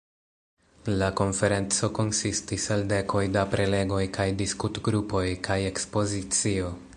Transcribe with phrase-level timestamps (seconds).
[1.01, 6.73] La konferenco konsistis el dekoj da prelegoj kaj diskutgrupoj kaj ekspozicio.